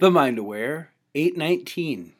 [0.00, 2.14] The Mind Aware 819.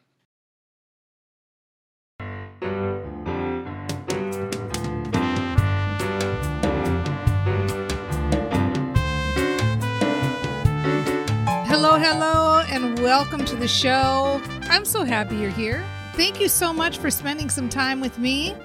[11.67, 14.41] Hello, hello, and welcome to the show.
[14.69, 15.83] I'm so happy you're here.
[16.13, 18.55] Thank you so much for spending some time with me.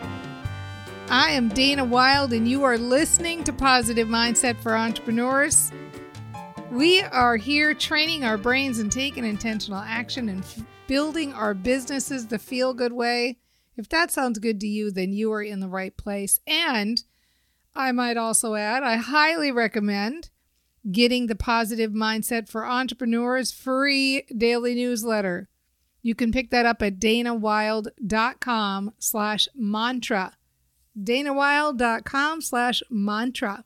[1.09, 5.73] I am Dana Wilde, and you are listening to Positive Mindset for Entrepreneurs.
[6.71, 12.29] We are here training our brains and taking intentional action and f- building our businesses
[12.29, 13.39] the feel good way.
[13.77, 16.39] If that sounds good to you, then you are in the right place.
[16.47, 17.03] And
[17.75, 20.31] I might also add, I highly recommend
[20.91, 25.49] getting the Positive Mindset for Entrepreneurs free daily newsletter.
[26.03, 30.37] You can pick that up at danawilde.com slash mantra.
[30.97, 33.65] danawilde.com slash mantra.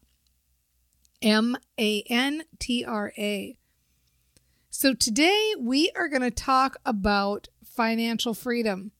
[1.25, 3.56] M A N T R A.
[4.69, 8.92] So today we are going to talk about financial freedom.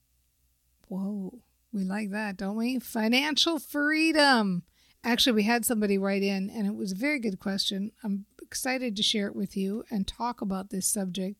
[0.87, 2.79] Whoa, we like that, don't we?
[2.79, 4.63] Financial freedom.
[5.03, 7.91] Actually, we had somebody write in, and it was a very good question.
[8.03, 11.37] I'm excited to share it with you and talk about this subject.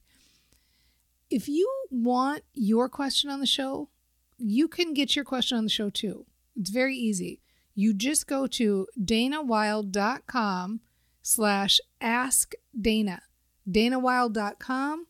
[1.32, 3.90] If you want your question on the show,
[4.38, 6.28] you can get your question on the show too.
[6.56, 7.42] It's very easy.
[7.76, 10.80] You just go to danawilde.com
[11.22, 13.22] slash ask Dana.
[13.70, 15.08] danawilde.com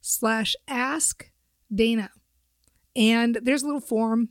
[0.00, 1.30] slash ask
[1.74, 2.10] Dana.
[2.94, 4.28] And there's a little form.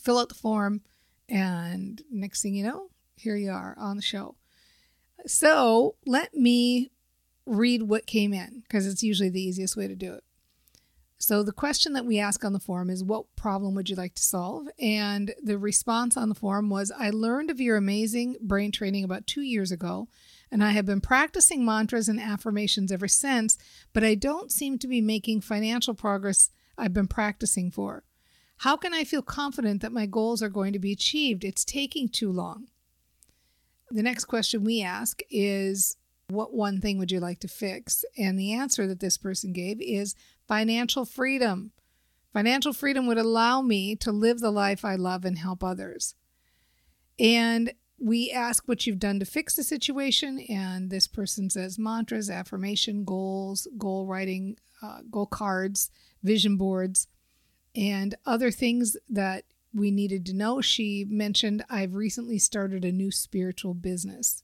[0.00, 0.80] Fill out the form
[1.28, 4.36] and next thing you know, here you are on the show.
[5.26, 6.90] So let me
[7.44, 10.24] read what came in because it's usually the easiest way to do it.
[11.20, 14.14] So the question that we ask on the forum is what problem would you like
[14.14, 14.68] to solve?
[14.78, 19.26] And the response on the forum was I learned of your amazing brain training about
[19.26, 20.08] 2 years ago
[20.50, 23.58] and I have been practicing mantras and affirmations ever since,
[23.92, 28.04] but I don't seem to be making financial progress I've been practicing for.
[28.58, 31.44] How can I feel confident that my goals are going to be achieved?
[31.44, 32.68] It's taking too long.
[33.90, 35.96] The next question we ask is
[36.30, 38.04] What one thing would you like to fix?
[38.18, 40.14] And the answer that this person gave is
[40.48, 41.72] financial freedom.
[42.32, 46.14] Financial freedom would allow me to live the life I love and help others.
[47.18, 52.30] And we ask what you've done to fix the situation, and this person says mantras,
[52.30, 55.90] affirmation, goals, goal writing, uh, goal cards,
[56.22, 57.08] vision boards
[57.74, 60.60] and other things that we needed to know.
[60.60, 64.42] She mentioned, I've recently started a new spiritual business.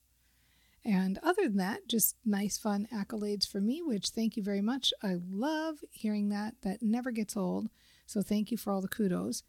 [0.85, 4.93] And other than that, just nice, fun accolades for me, which thank you very much.
[5.03, 6.57] I love hearing that.
[6.63, 7.69] That never gets old.
[8.07, 9.43] So thank you for all the kudos.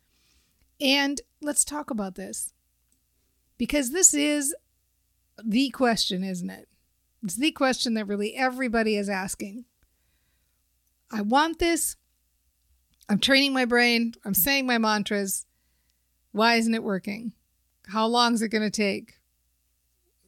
[0.80, 2.54] And let's talk about this
[3.58, 4.56] because this is
[5.44, 6.70] the question, isn't it?
[7.24, 9.66] It's the question that really everybody is asking.
[11.12, 11.98] I want this.
[13.10, 14.14] I'm training my brain.
[14.24, 15.46] I'm saying my mantras.
[16.32, 17.34] Why isn't it working?
[17.88, 19.16] How long is it going to take?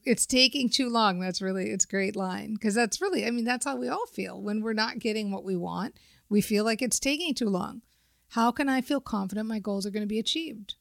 [0.08, 1.20] It's taking too long.
[1.20, 4.42] That's really it's great line because that's really I mean that's how we all feel
[4.42, 5.96] when we're not getting what we want.
[6.30, 7.82] We feel like it's taking too long.
[8.30, 10.76] How can I feel confident my goals are going to be achieved?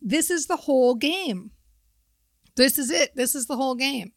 [0.00, 1.52] This is the whole game.
[2.56, 3.14] This is it.
[3.14, 4.12] This is the whole game.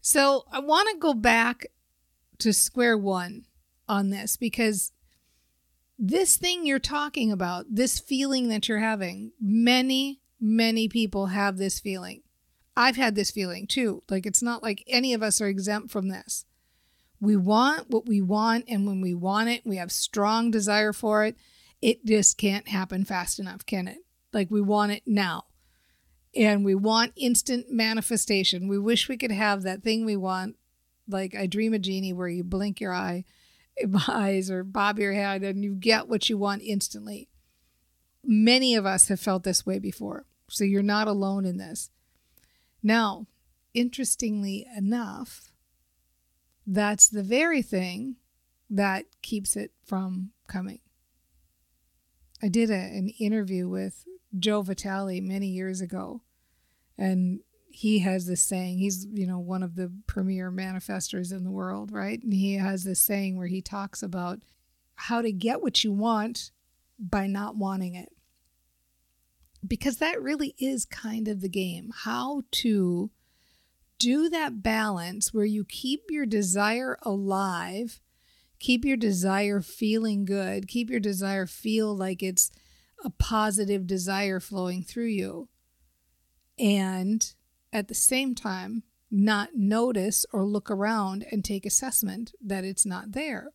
[0.00, 1.66] So, I want to go back
[2.38, 3.46] to square one
[3.88, 4.92] on this because
[5.98, 11.80] this thing you're talking about, this feeling that you're having, many, many people have this
[11.80, 12.22] feeling.
[12.76, 14.02] I've had this feeling too.
[14.10, 16.44] Like it's not like any of us are exempt from this.
[17.20, 21.24] We want what we want, and when we want it, we have strong desire for
[21.24, 21.36] it.
[21.80, 23.98] It just can't happen fast enough, can it?
[24.32, 25.44] Like we want it now.
[26.34, 28.68] And we want instant manifestation.
[28.68, 30.56] We wish we could have that thing we want,
[31.08, 33.24] like I Dream of Jeannie, where you blink your eye
[34.08, 37.30] eyes or bob your head and you get what you want instantly.
[38.22, 41.90] Many of us have felt this way before, so you're not alone in this.
[42.86, 43.26] Now,
[43.74, 45.50] interestingly enough,
[46.64, 48.14] that's the very thing
[48.70, 50.78] that keeps it from coming.
[52.40, 54.04] I did a, an interview with
[54.38, 56.22] Joe Vitale many years ago,
[56.96, 58.78] and he has this saying.
[58.78, 62.22] He's, you know, one of the premier manifestors in the world, right?
[62.22, 64.42] And he has this saying where he talks about
[64.94, 66.52] how to get what you want
[67.00, 68.12] by not wanting it.
[69.66, 71.92] Because that really is kind of the game.
[72.04, 73.10] How to
[73.98, 78.00] do that balance where you keep your desire alive,
[78.58, 82.50] keep your desire feeling good, keep your desire feel like it's
[83.04, 85.48] a positive desire flowing through you.
[86.58, 87.32] And
[87.72, 93.12] at the same time, not notice or look around and take assessment that it's not
[93.12, 93.50] there.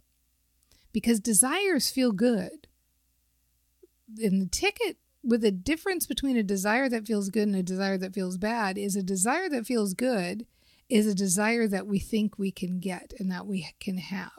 [0.94, 2.68] Because desires feel good.
[4.19, 7.98] In the ticket, with a difference between a desire that feels good and a desire
[7.98, 10.46] that feels bad, is a desire that feels good
[10.90, 14.32] is a desire that we think we can get and that we can have.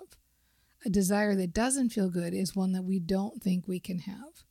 [0.84, 4.44] A desire that doesn't feel good is one that we don't think we can have.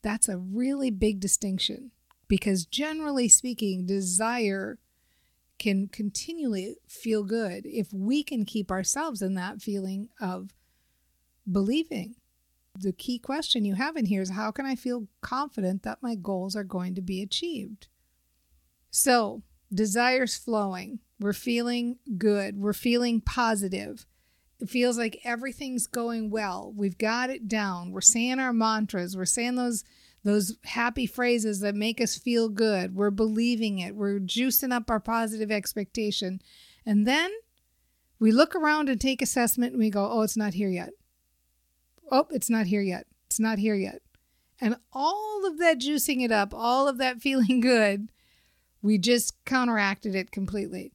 [0.00, 1.90] That's a really big distinction
[2.26, 4.78] because, generally speaking, desire
[5.58, 10.54] can continually feel good if we can keep ourselves in that feeling of
[11.50, 12.14] believing.
[12.82, 16.14] The key question you have in here is how can I feel confident that my
[16.14, 17.88] goals are going to be achieved?
[18.90, 19.42] So,
[19.72, 21.00] desires flowing.
[21.18, 22.56] We're feeling good.
[22.56, 24.06] We're feeling positive.
[24.60, 26.72] It feels like everything's going well.
[26.74, 27.92] We've got it down.
[27.92, 29.16] We're saying our mantras.
[29.16, 29.84] We're saying those
[30.22, 32.94] those happy phrases that make us feel good.
[32.94, 33.96] We're believing it.
[33.96, 36.42] We're juicing up our positive expectation.
[36.84, 37.30] And then
[38.18, 40.90] we look around and take assessment and we go, "Oh, it's not here yet."
[42.10, 43.06] Oh, it's not here yet.
[43.26, 44.02] It's not here yet.
[44.60, 48.10] And all of that juicing it up, all of that feeling good,
[48.82, 50.92] we just counteracted it completely.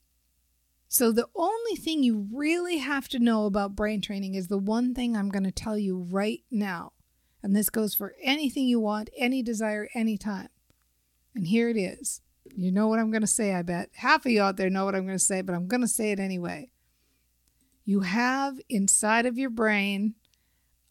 [0.88, 4.94] So, the only thing you really have to know about brain training is the one
[4.94, 6.94] thing I'm going to tell you right now.
[7.41, 10.50] And this goes for anything you want, any desire, anytime.
[11.35, 12.21] And here it is.
[12.56, 13.89] You know what I'm going to say, I bet.
[13.95, 15.88] Half of you out there know what I'm going to say, but I'm going to
[15.88, 16.69] say it anyway.
[17.83, 20.15] You have inside of your brain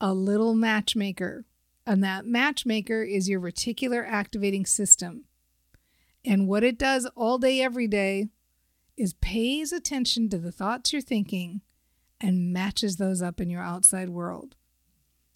[0.00, 1.44] a little matchmaker,
[1.86, 5.24] and that matchmaker is your reticular activating system.
[6.24, 8.28] And what it does all day, every day
[8.96, 11.60] is pays attention to the thoughts you're thinking
[12.20, 14.56] and matches those up in your outside world.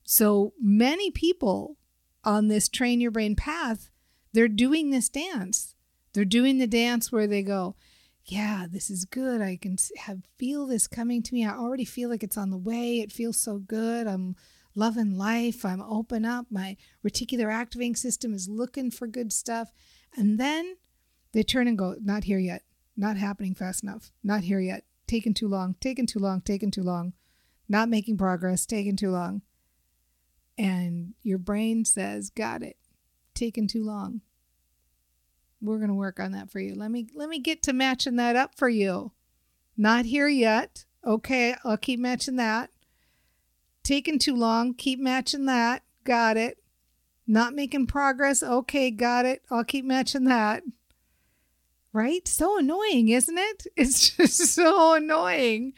[0.05, 1.77] So many people
[2.25, 3.91] on this train your brain path,
[4.33, 5.75] they're doing this dance.
[6.15, 7.77] They're doing the dance where they go,
[8.31, 9.41] yeah, this is good.
[9.41, 11.47] I can have feel this coming to me.
[11.47, 13.01] I already feel like it's on the way.
[13.01, 14.07] It feels so good.
[14.07, 14.37] I'm
[14.75, 15.65] loving life.
[15.65, 16.47] I'm open up.
[16.51, 16.77] My
[17.07, 19.73] reticular activating system is looking for good stuff.
[20.15, 20.77] And then
[21.33, 22.63] they turn and go, not here yet.
[22.97, 24.13] Not happening fast enough.
[24.23, 24.85] Not here yet.
[25.07, 25.77] Taking too long.
[25.81, 26.43] Taking too long.
[26.43, 27.15] Taking too long.
[27.69, 28.67] Not making progress.
[28.67, 29.43] Taking too long.
[30.59, 32.77] And your brain says, "Got it.
[33.35, 34.23] Taking too long."
[35.61, 36.75] We're going to work on that for you.
[36.75, 39.13] Let me let me get to matching that up for you.
[39.77, 40.85] Not here yet.
[41.05, 42.71] Okay, I'll keep matching that.
[43.83, 44.75] Taking too long.
[44.75, 45.83] Keep matching that.
[46.05, 46.59] Got it.
[47.27, 48.43] Not making progress.
[48.43, 49.43] Okay, got it.
[49.51, 50.63] I'll keep matching that
[51.93, 52.27] right?
[52.29, 53.67] So annoying, isn't it?
[53.77, 55.75] It's just so annoying.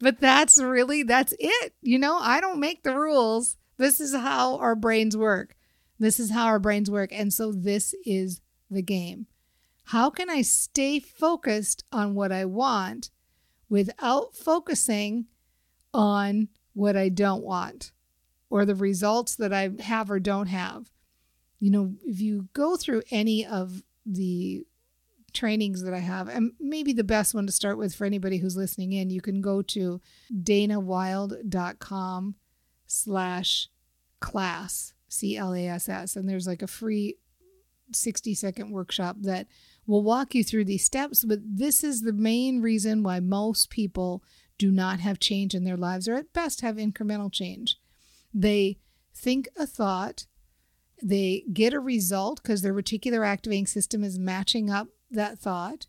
[0.00, 1.74] But that's really that's it.
[1.82, 3.56] You know, I don't make the rules.
[3.76, 5.56] This is how our brains work.
[5.98, 7.10] This is how our brains work.
[7.12, 8.40] And so this is
[8.70, 9.26] the game.
[9.84, 13.10] How can I stay focused on what I want
[13.68, 15.26] without focusing
[15.94, 17.92] on what I don't want
[18.50, 20.90] or the results that I have or don't have?
[21.58, 24.64] You know, if you go through any of the
[25.32, 28.56] trainings that I have, and maybe the best one to start with for anybody who's
[28.56, 30.00] listening in, you can go to
[30.32, 32.34] danawilde.com
[32.86, 33.68] slash
[34.20, 37.16] class, C L A S S, and there's like a free
[37.92, 39.46] 60 second workshop that
[39.86, 41.24] will walk you through these steps.
[41.24, 44.22] But this is the main reason why most people
[44.58, 47.76] do not have change in their lives, or at best have incremental change.
[48.34, 48.78] They
[49.14, 50.26] think a thought,
[51.02, 55.86] they get a result because their reticular activating system is matching up that thought.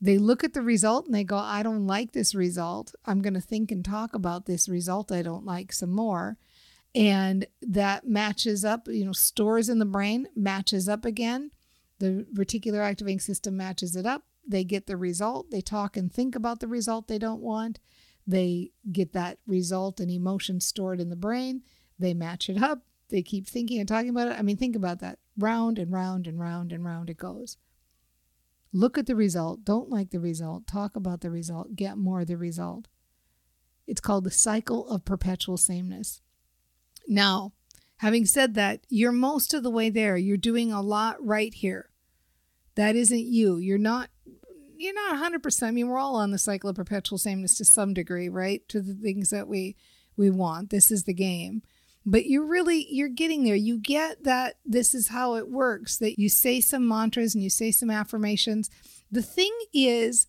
[0.00, 2.94] They look at the result and they go, I don't like this result.
[3.06, 6.36] I'm going to think and talk about this result I don't like some more.
[6.94, 11.50] And that matches up, you know, stores in the brain, matches up again.
[11.98, 14.24] The reticular activating system matches it up.
[14.46, 15.50] They get the result.
[15.50, 17.78] They talk and think about the result they don't want.
[18.26, 21.62] They get that result and emotion stored in the brain.
[21.98, 22.82] They match it up.
[23.08, 24.38] They keep thinking and talking about it.
[24.38, 25.18] I mean, think about that.
[25.38, 27.56] Round and round and round and round it goes.
[28.72, 29.64] Look at the result.
[29.64, 30.66] Don't like the result.
[30.66, 31.76] Talk about the result.
[31.76, 32.88] Get more of the result.
[33.86, 36.22] It's called the cycle of perpetual sameness.
[37.12, 37.52] Now,
[37.98, 40.16] having said that, you're most of the way there.
[40.16, 41.90] You're doing a lot right here.
[42.74, 43.58] That isn't you.
[43.58, 44.08] You're not
[44.78, 45.62] you're not 100%.
[45.62, 48.68] I mean, we're all on the cycle of perpetual sameness to some degree, right?
[48.68, 49.76] To the things that we
[50.16, 50.70] we want.
[50.70, 51.62] This is the game.
[52.04, 53.54] But you're really you're getting there.
[53.54, 55.98] You get that this is how it works.
[55.98, 58.70] That you say some mantras and you say some affirmations.
[59.10, 60.26] The thing is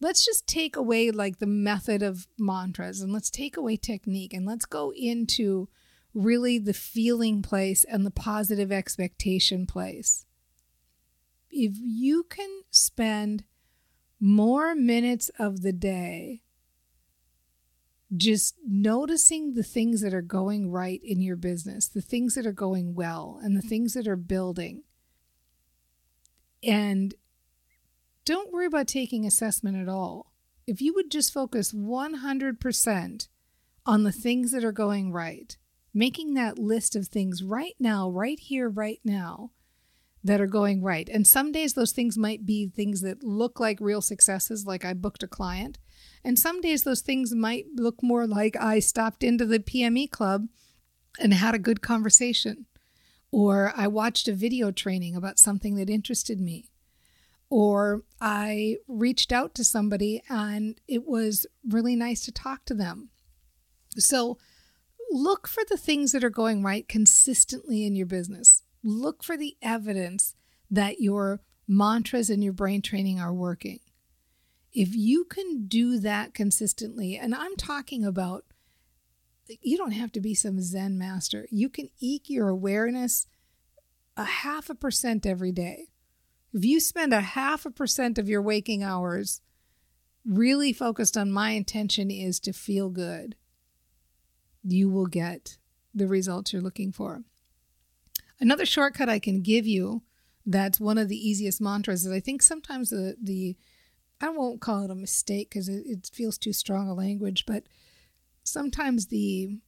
[0.00, 4.46] let's just take away like the method of mantras and let's take away technique and
[4.46, 5.68] let's go into
[6.14, 10.26] really the feeling place and the positive expectation place.
[11.50, 13.44] If you can spend
[14.20, 16.42] more minutes of the day
[18.16, 22.52] just noticing the things that are going right in your business, the things that are
[22.52, 24.82] going well, and the things that are building.
[26.62, 27.14] And
[28.24, 30.32] don't worry about taking assessment at all.
[30.66, 33.28] If you would just focus 100%
[33.84, 35.56] on the things that are going right,
[35.94, 39.50] making that list of things right now, right here, right now,
[40.24, 41.08] that are going right.
[41.08, 44.94] And some days those things might be things that look like real successes, like I
[44.94, 45.78] booked a client.
[46.24, 50.46] And some days those things might look more like I stopped into the PME club
[51.18, 52.66] and had a good conversation,
[53.30, 56.70] or I watched a video training about something that interested me,
[57.50, 63.10] or I reached out to somebody and it was really nice to talk to them.
[63.98, 64.38] So
[65.12, 68.62] look for the things that are going right consistently in your business.
[68.82, 70.34] Look for the evidence
[70.70, 73.80] that your mantras and your brain training are working.
[74.72, 78.44] If you can do that consistently, and I'm talking about
[79.60, 81.46] you don't have to be some Zen master.
[81.50, 83.26] You can eke your awareness
[84.16, 85.88] a half a percent every day.
[86.54, 89.40] If you spend a half a percent of your waking hours
[90.24, 93.36] really focused on my intention is to feel good,
[94.62, 95.58] you will get
[95.94, 97.22] the results you're looking for.
[98.40, 100.02] Another shortcut I can give you
[100.44, 103.56] that's one of the easiest mantras is I think sometimes the, the
[104.20, 107.64] I won't call it a mistake because it, it feels too strong a language, but
[108.44, 109.58] sometimes the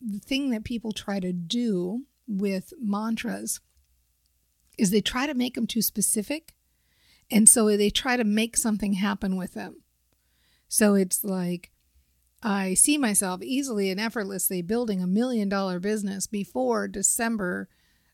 [0.00, 3.60] the thing that people try to do with mantras
[4.78, 6.54] is they try to make them too specific.
[7.30, 9.82] And so they try to make something happen with them.
[10.68, 11.70] So it's like,
[12.42, 17.68] I see myself easily and effortlessly building a million dollar business before December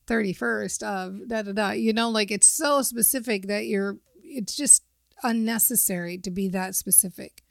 [0.06, 1.70] 31st of da da da.
[1.70, 4.82] You know, like it's so specific that you're, it's just
[5.22, 7.42] unnecessary to be that specific.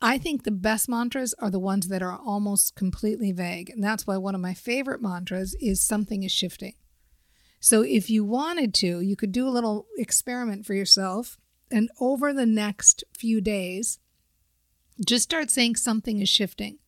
[0.00, 3.70] I think the best mantras are the ones that are almost completely vague.
[3.70, 6.74] And that's why one of my favorite mantras is something is shifting.
[7.60, 11.38] So if you wanted to, you could do a little experiment for yourself.
[11.70, 14.00] And over the next few days,
[15.04, 16.78] just start saying something is shifting.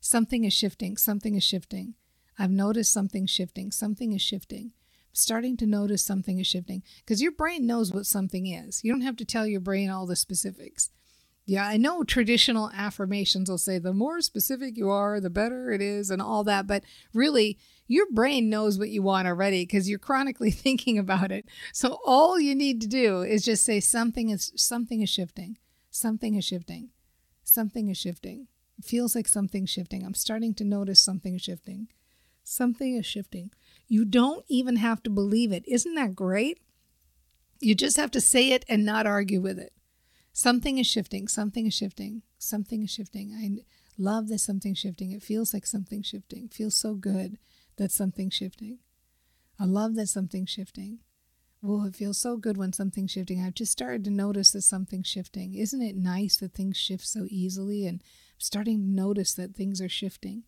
[0.00, 0.96] Something is shifting.
[0.96, 1.94] Something is shifting.
[2.38, 3.70] I've noticed something shifting.
[3.70, 4.72] Something is shifting.
[5.12, 8.82] starting to notice something is shifting because your brain knows what something is.
[8.82, 10.90] You don't have to tell your brain all the specifics.
[11.44, 15.82] Yeah, I know traditional affirmations will say the more specific you are, the better it
[15.82, 16.66] is, and all that.
[16.66, 21.46] But really, your brain knows what you want already because you're chronically thinking about it.
[21.72, 25.58] So all you need to do is just say something is something is shifting.
[25.90, 26.90] Something is shifting.
[27.52, 28.46] Something is shifting.
[28.78, 30.06] It feels like something's shifting.
[30.06, 31.88] I'm starting to notice something shifting.
[32.42, 33.50] Something is shifting.
[33.86, 35.62] You don't even have to believe it.
[35.68, 36.62] Isn't that great?
[37.60, 39.74] You just have to say it and not argue with it.
[40.32, 41.28] Something is shifting.
[41.28, 42.22] Something is shifting.
[42.38, 43.34] Something is shifting.
[43.34, 43.62] I
[43.98, 45.12] love that something shifting.
[45.12, 46.46] It feels like something shifting.
[46.46, 47.36] It feels so good
[47.76, 48.78] that something's shifting.
[49.60, 51.00] I love that something's shifting.
[51.64, 53.40] Oh, it feels so good when something's shifting.
[53.40, 55.54] I've just started to notice that something's shifting.
[55.54, 57.86] Isn't it nice that things shift so easily?
[57.86, 60.42] And I'm starting to notice that things are shifting.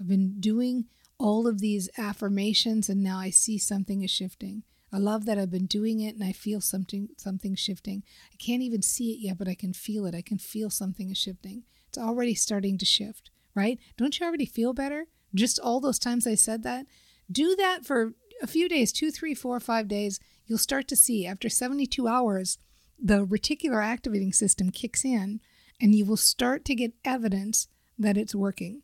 [0.00, 0.86] I've been doing
[1.18, 4.62] all of these affirmations and now I see something is shifting.
[4.92, 8.02] I love that I've been doing it and I feel something something shifting.
[8.32, 10.14] I can't even see it yet, but I can feel it.
[10.14, 11.64] I can feel something is shifting.
[11.88, 13.78] It's already starting to shift, right?
[13.96, 15.06] Don't you already feel better?
[15.34, 16.86] Just all those times I said that.
[17.30, 20.20] Do that for a few days, two, three, four, five days.
[20.46, 22.58] You'll start to see after 72 hours,
[23.02, 25.40] the reticular activating system kicks in
[25.80, 28.82] and you will start to get evidence that it's working.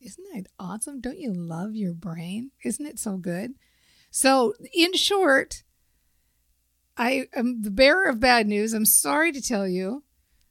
[0.00, 1.00] Isn't that awesome?
[1.00, 2.50] Don't you love your brain?
[2.62, 3.54] Isn't it so good?
[4.10, 5.64] So, in short,
[6.96, 8.72] I am the bearer of bad news.
[8.72, 10.04] I'm sorry to tell you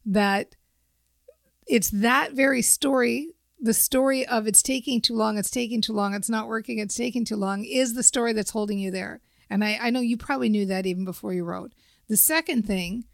[0.06, 0.56] that
[1.68, 3.36] it's that very story
[3.66, 6.96] the story of it's taking too long, it's taking too long, it's not working, it's
[6.96, 9.22] taking too long is the story that's holding you there.
[9.50, 11.74] And I, I know you probably knew that even before you wrote.
[12.08, 13.06] The second thing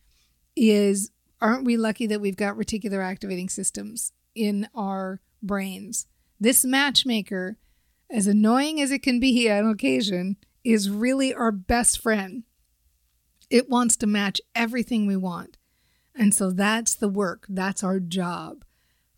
[0.56, 6.08] is aren't we lucky that we've got reticular activating systems in our brains?
[6.40, 7.58] This matchmaker,
[8.10, 12.44] as annoying as it can be on occasion, is really our best friend.
[13.50, 15.58] It wants to match everything we want.
[16.16, 17.46] And so that's the work.
[17.50, 18.64] That's our job.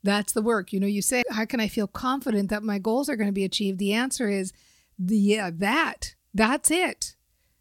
[0.03, 0.74] That's the work.
[0.74, 3.34] You know, you say, How can I feel confident that my goals are going to
[3.34, 3.79] be achieved?
[3.79, 4.53] The answer is,
[5.00, 6.15] the, Yeah, that.
[6.33, 7.15] That's it.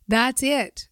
[0.09, 0.89] That's it.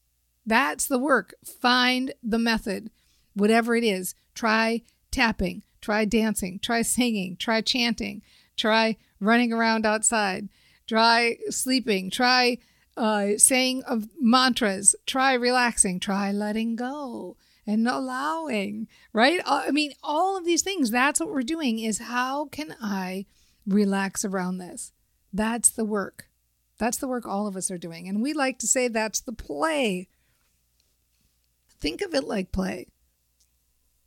[0.46, 1.34] That's the work.
[1.44, 2.90] Find the method,
[3.34, 4.14] whatever it is.
[4.34, 8.22] Try tapping, try dancing, try singing, try chanting,
[8.56, 10.48] try running around outside,
[10.86, 12.58] try sleeping, try
[12.96, 19.40] uh, saying of mantras, try relaxing, try letting go and allowing, right?
[19.44, 23.26] Uh, I mean, all of these things, that's what we're doing is how can I
[23.66, 24.92] relax around this?
[25.32, 26.29] That's the work.
[26.80, 28.08] That's the work all of us are doing.
[28.08, 30.08] And we like to say that's the play.
[31.78, 32.86] Think of it like play.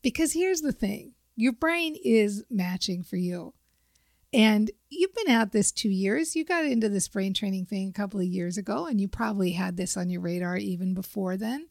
[0.01, 3.53] Because here's the thing your brain is matching for you.
[4.33, 6.35] And you've been at this two years.
[6.35, 9.51] You got into this brain training thing a couple of years ago, and you probably
[9.51, 11.67] had this on your radar even before then.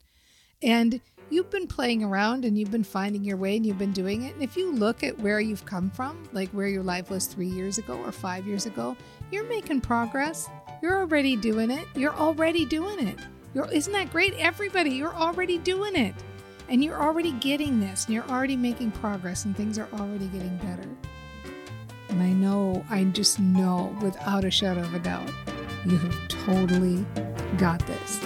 [0.62, 4.22] And you've been playing around and you've been finding your way and you've been doing
[4.22, 4.34] it.
[4.34, 7.48] And if you look at where you've come from, like where your life was three
[7.48, 8.96] years ago or five years ago,
[9.32, 10.48] you're making progress.
[10.82, 11.86] You're already doing it.
[11.94, 13.16] You're already doing it.
[13.54, 14.34] You're, isn't that great?
[14.34, 16.12] Everybody, you're already doing it.
[16.68, 20.56] And you're already getting this, and you're already making progress, and things are already getting
[20.56, 20.88] better.
[22.08, 25.30] And I know, I just know without a shadow of a doubt,
[25.86, 27.06] you have totally
[27.58, 28.20] got this.